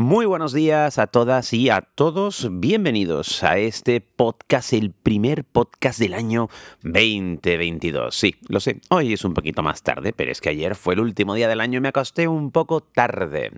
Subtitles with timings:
[0.00, 2.48] Muy buenos días a todas y a todos.
[2.50, 6.48] Bienvenidos a este podcast, el primer podcast del año
[6.82, 8.14] 2022.
[8.14, 11.00] Sí, lo sé, hoy es un poquito más tarde, pero es que ayer fue el
[11.00, 13.52] último día del año y me acosté un poco tarde.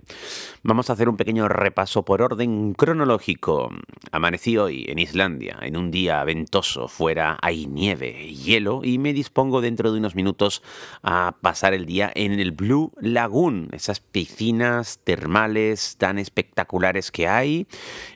[0.63, 3.69] Vamos a hacer un pequeño repaso por orden cronológico.
[4.11, 6.89] Amanecí hoy en Islandia, en un día ventoso.
[6.89, 10.61] Fuera hay nieve, hielo y me dispongo dentro de unos minutos
[11.03, 17.27] a pasar el día en el Blue Lagoon, esas piscinas termales tan especiales espectaculares que
[17.27, 17.67] hay,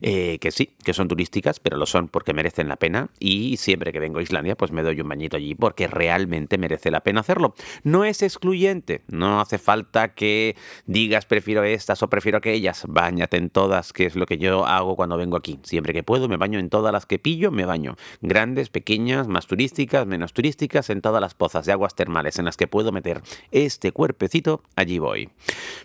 [0.02, 3.94] eh, que sí, que son turísticas, pero lo son porque merecen la pena y siempre
[3.94, 7.22] que vengo a Islandia pues me doy un bañito allí porque realmente merece la pena
[7.22, 7.54] hacerlo.
[7.84, 10.56] No es excluyente, no hace falta que
[10.88, 14.96] digas prefiero estas o prefiero aquellas, bañate en todas, que es lo que yo hago
[14.96, 15.60] cuando vengo aquí.
[15.64, 17.96] Siempre que puedo me baño en todas las que pillo, me baño.
[18.22, 22.58] Grandes, pequeñas, más turísticas, menos turísticas, en todas las pozas de aguas termales en las
[22.58, 23.22] que puedo meter
[23.52, 25.30] este cuerpecito, allí voy.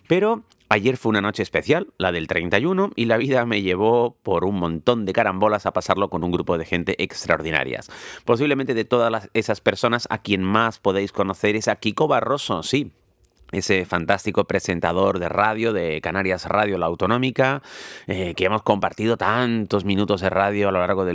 [0.08, 4.46] Pero Ayer fue una noche especial, la del 31, y la vida me llevó por
[4.46, 7.90] un montón de carambolas a pasarlo con un grupo de gente extraordinarias.
[8.24, 12.90] Posiblemente de todas esas personas a quien más podéis conocer es a Kiko Barroso, sí,
[13.52, 17.62] ese fantástico presentador de radio de Canarias Radio, la autonómica,
[18.06, 21.12] eh, que hemos compartido tantos minutos de radio a lo largo de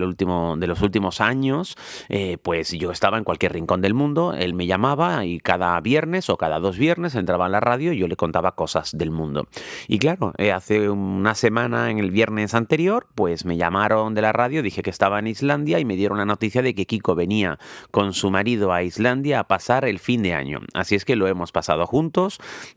[0.67, 1.75] los últimos años,
[2.09, 6.29] eh, pues yo estaba en cualquier rincón del mundo, él me llamaba y cada viernes
[6.29, 9.47] o cada dos viernes entraba en la radio y yo le contaba cosas del mundo.
[9.87, 14.31] Y claro, eh, hace una semana, en el viernes anterior, pues me llamaron de la
[14.31, 17.57] radio, dije que estaba en Islandia y me dieron la noticia de que Kiko venía
[17.91, 20.59] con su marido a Islandia a pasar el fin de año.
[20.73, 22.26] Así es que lo hemos pasado juntos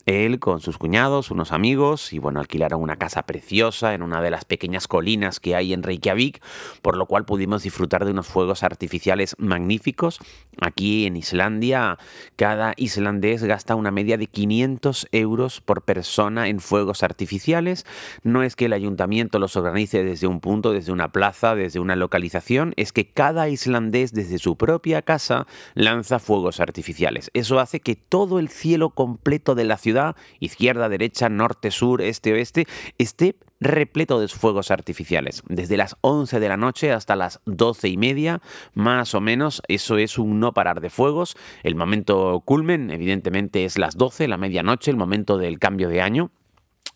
[0.06, 4.30] él con sus cuñados, unos amigos, y bueno, alquilaron una casa preciosa en una de
[4.30, 6.42] las pequeñas colinas que hay en Reykjavik,
[6.82, 10.18] por lo cual pudimos disfrutar de unos fuegos artificiales magníficos.
[10.60, 11.98] Aquí en Islandia,
[12.36, 17.86] cada islandés gasta una media de 500 euros por persona en fuegos artificiales.
[18.22, 21.96] No es que el ayuntamiento los organice desde un punto, desde una plaza, desde una
[21.96, 27.30] localización, es que cada islandés desde su propia casa lanza fuegos artificiales.
[27.34, 32.32] Eso hace que todo el cielo completo de la ciudad, izquierda, derecha, norte, sur, este,
[32.32, 32.66] oeste,
[32.98, 35.42] esté repleto de fuegos artificiales.
[35.48, 38.40] Desde las 11 de la noche hasta las 12 y media,
[38.74, 41.36] más o menos, eso es un no parar de fuegos.
[41.62, 46.30] El momento culmen, evidentemente, es las 12, la medianoche, el momento del cambio de año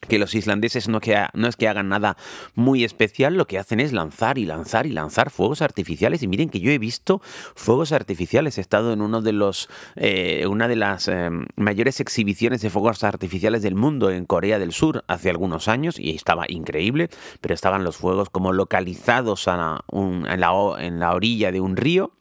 [0.06, 2.16] que los islandeses no, que, no es que hagan nada
[2.54, 6.22] muy especial, lo que hacen es lanzar y lanzar y lanzar fuegos artificiales.
[6.22, 7.20] Y miren que yo he visto
[7.54, 12.60] fuegos artificiales, he estado en uno de los, eh, una de las eh, mayores exhibiciones
[12.60, 17.08] de fuegos artificiales del mundo en Corea del Sur hace algunos años y estaba increíble,
[17.40, 22.12] pero estaban los fuegos como localizados en, la, en la orilla de un río.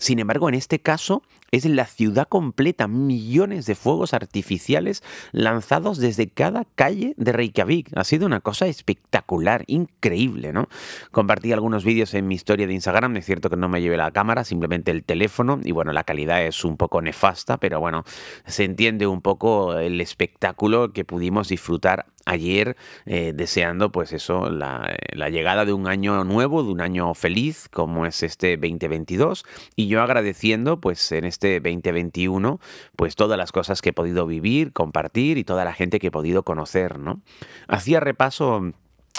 [0.00, 6.30] Sin embargo, en este caso es la ciudad completa, millones de fuegos artificiales lanzados desde
[6.30, 7.90] cada calle de Reykjavik.
[7.96, 10.68] Ha sido una cosa espectacular, increíble, ¿no?
[11.10, 14.10] Compartí algunos vídeos en mi historia de Instagram, es cierto que no me llevé la
[14.10, 18.04] cámara, simplemente el teléfono, y bueno, la calidad es un poco nefasta, pero bueno,
[18.46, 24.96] se entiende un poco el espectáculo que pudimos disfrutar ayer eh, deseando pues eso, la,
[25.12, 29.44] la, llegada de un año nuevo, de un año feliz como es este 2022
[29.76, 32.60] y yo agradeciendo pues en este 2021
[32.96, 36.10] pues todas las cosas que he podido vivir, compartir y toda la gente que he
[36.10, 37.20] podido conocer, ¿no?
[37.68, 38.72] Hacía repaso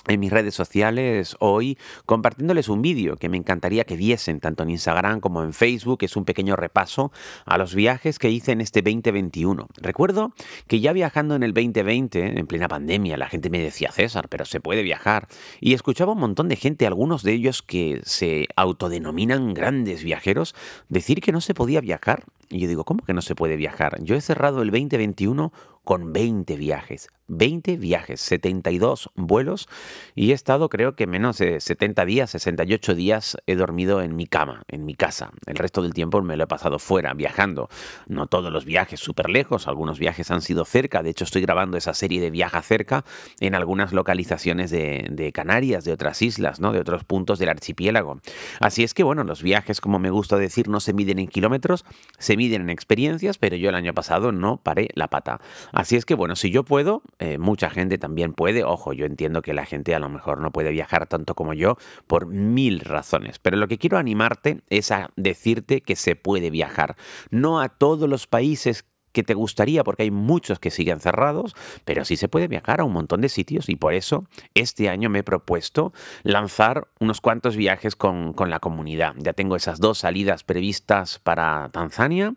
[0.08, 4.72] en mis redes sociales hoy compartiéndoles un vídeo que me encantaría que viesen tanto en
[4.72, 6.00] Instagram como en Facebook.
[6.02, 7.12] Es un pequeño repaso
[7.46, 9.68] a los viajes que hice en este 2021.
[9.78, 10.34] Recuerdo
[10.68, 14.46] que ya viajando en el 2020, en plena pandemia, la gente me decía, César, pero
[14.46, 15.28] se puede viajar.
[15.60, 20.56] Y escuchaba un montón de gente, algunos de ellos que se autodenominan grandes viajeros,
[20.90, 22.26] decir que no se podía viajar.
[22.50, 24.04] Y yo digo, ¿cómo que no se puede viajar?
[24.04, 25.54] Yo he cerrado el 2021
[25.84, 27.10] con 20 viajes.
[27.28, 29.68] 20 viajes, 72 vuelos
[30.16, 34.28] y he estado creo que menos de 70 días, 68 días he dormido en mi
[34.28, 35.32] cama, en mi casa.
[35.46, 37.70] El resto del tiempo me lo he pasado fuera, viajando.
[38.08, 41.04] No todos los viajes súper lejos, algunos viajes han sido cerca.
[41.04, 43.06] De hecho estoy grabando esa serie de Viaja cerca
[43.40, 46.72] en algunas localizaciones de, de Canarias, de otras islas, ¿no?
[46.72, 48.20] de otros puntos del archipiélago.
[48.60, 51.86] Así es que bueno, los viajes, como me gusta decir, no se miden en kilómetros,
[52.18, 55.40] se miden en experiencias, pero yo el año pasado no paré la pata.
[55.72, 58.64] Así es que bueno, si yo puedo, eh, mucha gente también puede.
[58.64, 61.78] Ojo, yo entiendo que la gente a lo mejor no puede viajar tanto como yo
[62.08, 66.96] por mil razones, pero lo que quiero animarte es a decirte que se puede viajar.
[67.30, 71.56] No a todos los países que te gustaría porque hay muchos que siguen cerrados,
[71.86, 75.10] pero sí se puede viajar a un montón de sitios y por eso este año
[75.10, 75.94] me he propuesto
[76.24, 79.14] lanzar unos cuantos viajes con, con la comunidad.
[79.18, 82.34] Ya tengo esas dos salidas previstas para Tanzania,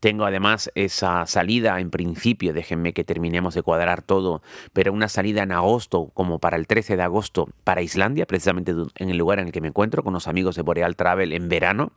[0.00, 4.42] tengo además esa salida en principio, déjenme que terminemos de cuadrar todo,
[4.72, 9.10] pero una salida en agosto, como para el 13 de agosto, para Islandia, precisamente en
[9.10, 11.92] el lugar en el que me encuentro, con unos amigos de Boreal Travel en verano,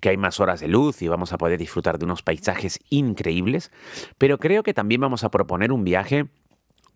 [0.00, 3.69] que hay más horas de luz y vamos a poder disfrutar de unos paisajes increíbles.
[4.18, 6.26] Pero creo que también vamos a proponer un viaje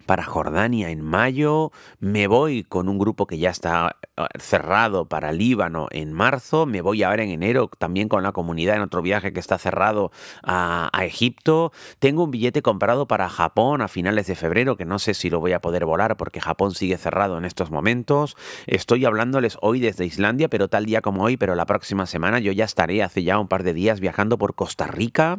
[0.04, 5.32] para Jordania en mayo, me voy con un grupo que ya está eh, cerrado para
[5.32, 9.32] Líbano en marzo, me voy ahora en enero también con la comunidad en otro viaje
[9.32, 10.12] que está cerrado
[10.42, 15.12] a, Egipto, tengo un billete comprado para Japón a finales de febrero que no sé
[15.12, 18.36] si lo voy a poder volar porque Japón sigue cerrado en estos momentos,
[18.66, 22.52] estoy hablándoles hoy desde Islandia, pero tal día como hoy, pero la próxima semana yo
[22.52, 25.38] ya estaré hace ya un par de días viajando por Costa Rica,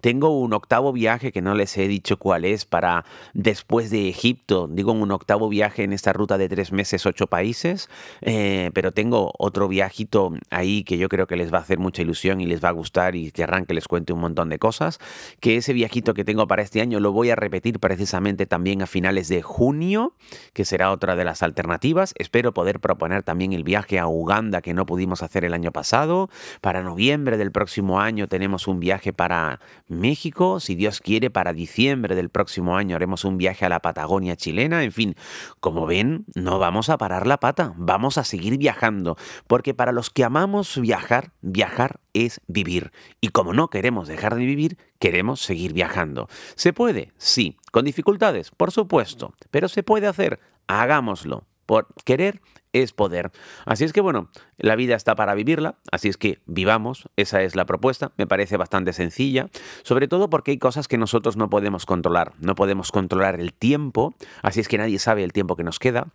[0.00, 4.68] tengo un octavo viaje que no les he dicho cuál es para después de Egipto,
[4.70, 7.88] digo un octavo viaje en esta ruta de tres meses, ocho países,
[8.20, 12.02] eh, pero tengo otro viajito ahí que yo creo que les va a hacer mucha
[12.02, 14.98] ilusión y les va a gustar y querrán que les cuente un montón de cosas,
[15.40, 18.86] que ese viajito que tengo para este año lo voy a repetir precisamente también a
[18.86, 20.14] finales de junio,
[20.52, 22.12] que será otra de las alternativas.
[22.16, 26.28] Espero poder proponer también el viaje a Uganda que no pudimos hacer el año pasado.
[26.60, 30.60] Para noviembre del próximo año tenemos un viaje para México.
[30.60, 34.82] Si Dios quiere, para diciembre del próximo año haremos un viaje a la Patagonia chilena,
[34.82, 35.14] en fin,
[35.60, 39.16] como ven, no vamos a parar la pata, vamos a seguir viajando,
[39.46, 42.90] porque para los que amamos viajar, viajar es vivir.
[43.20, 46.28] Y como no queremos dejar de vivir, queremos seguir viajando.
[46.56, 47.12] ¿Se puede?
[47.16, 47.58] Sí.
[47.70, 48.50] ¿Con dificultades?
[48.50, 49.34] Por supuesto.
[49.52, 50.40] Pero se puede hacer.
[50.66, 51.46] Hagámoslo.
[51.66, 52.40] Por querer
[52.72, 53.32] es poder.
[53.64, 57.56] Así es que bueno, la vida está para vivirla, así es que vivamos, esa es
[57.56, 59.48] la propuesta, me parece bastante sencilla,
[59.82, 64.14] sobre todo porque hay cosas que nosotros no podemos controlar, no podemos controlar el tiempo,
[64.42, 66.08] así es que nadie sabe el tiempo que nos queda,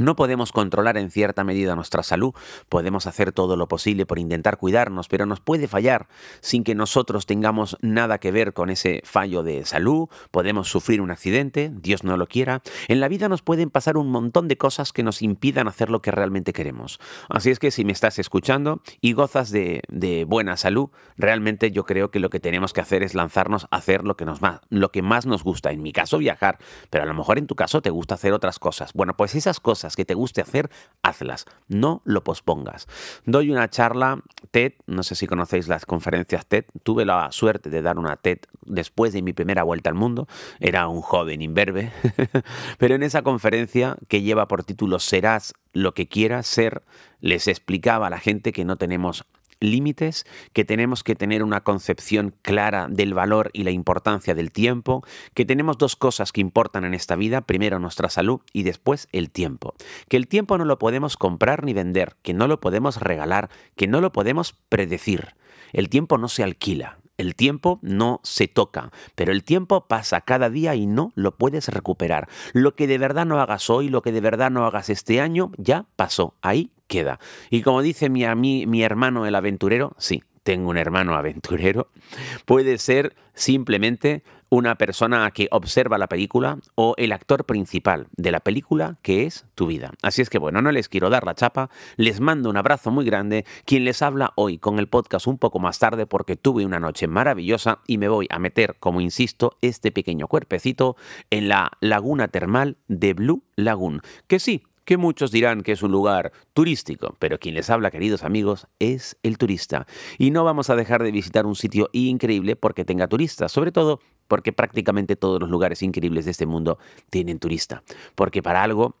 [0.00, 2.34] no podemos controlar en cierta medida nuestra salud,
[2.68, 6.08] podemos hacer todo lo posible por intentar cuidarnos, pero nos puede fallar
[6.40, 11.10] sin que nosotros tengamos nada que ver con ese fallo de salud, podemos sufrir un
[11.10, 12.62] accidente, Dios no lo quiera.
[12.88, 16.00] En la vida nos pueden pasar un montón de cosas que nos impidan hacer lo
[16.00, 16.98] que realmente queremos.
[17.28, 19.82] Así es que si me estás escuchando y gozas de,
[20.26, 20.88] buena salud,
[21.18, 24.24] realmente yo creo que lo que tenemos que hacer es lanzarnos a hacer lo que,
[24.24, 25.72] nos más, lo que más nos gusta.
[25.72, 26.58] En mi caso viajar,
[26.88, 28.94] pero a lo mejor en tu caso te gusta hacer otras cosas.
[28.94, 30.70] Bueno, pues esas cosas que te guste hacer,
[31.02, 31.46] hazlas.
[31.68, 32.86] No lo pospongas.
[33.24, 36.64] Doy una charla TED, no sé si conocéis las conferencias TED.
[36.82, 40.28] Tuve la suerte de dar una TED después de mi primera vuelta al mundo.
[40.58, 41.92] Era un joven imberbe.
[42.78, 46.82] Pero en esa conferencia que lleva por título Serás lo que quieras ser,
[47.20, 49.24] les explicaba a la gente que no tenemos
[49.60, 55.04] límites, que tenemos que tener una concepción clara del valor y la importancia del tiempo,
[55.34, 59.30] que tenemos dos cosas que importan en esta vida, primero nuestra salud y después el
[59.30, 59.74] tiempo,
[60.08, 63.86] que el tiempo no lo podemos comprar ni vender, que no lo podemos regalar, que
[63.86, 65.34] no lo podemos predecir.
[65.72, 70.48] El tiempo no se alquila, el tiempo no se toca, pero el tiempo pasa cada
[70.48, 72.28] día y no lo puedes recuperar.
[72.54, 75.52] Lo que de verdad no hagas hoy, lo que de verdad no hagas este año,
[75.58, 76.34] ya pasó.
[76.40, 77.20] Ahí queda.
[77.48, 78.26] Y como dice mi,
[78.66, 81.88] mi, hermano el aventurero, sí, tengo un hermano aventurero,
[82.44, 84.22] puede ser simplemente
[84.52, 89.46] una persona que observa la película o el actor principal de la película que es
[89.54, 89.92] tu vida.
[90.02, 93.04] Así es que bueno, no les quiero dar la chapa, les mando un abrazo muy
[93.04, 96.80] grande, quien les habla hoy con el podcast un poco más tarde porque tuve una
[96.80, 100.96] noche maravillosa y me voy a meter, como insisto, este pequeño cuerpecito
[101.30, 105.92] en la laguna termal de Blue Lagoon, que sí, que muchos dirán que es un
[105.92, 109.86] lugar turístico, pero quien les habla, queridos amigos, es el turista.
[110.18, 114.00] Y no vamos a dejar de visitar un sitio increíble porque tenga turistas, sobre todo
[114.26, 117.84] porque prácticamente todos los lugares increíbles de este mundo tienen turista.
[118.16, 118.96] Porque para algo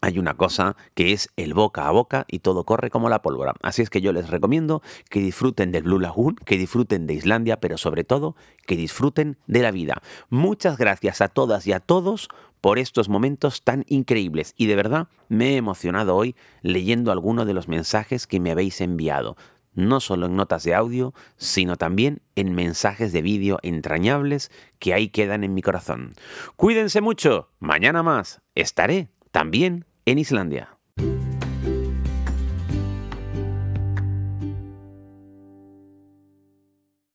[0.00, 3.54] hay una cosa que es el boca a boca y todo corre como la pólvora.
[3.62, 7.60] Así es que yo les recomiendo que disfruten del Blue Lagoon, que disfruten de Islandia,
[7.60, 10.02] pero sobre todo que disfruten de la vida.
[10.30, 12.28] Muchas gracias a todas y a todos
[12.60, 17.54] por estos momentos tan increíbles y de verdad me he emocionado hoy leyendo algunos de
[17.54, 19.36] los mensajes que me habéis enviado,
[19.74, 25.08] no solo en notas de audio, sino también en mensajes de vídeo entrañables que ahí
[25.08, 26.14] quedan en mi corazón.
[26.56, 30.77] Cuídense mucho, mañana más estaré también en Islandia.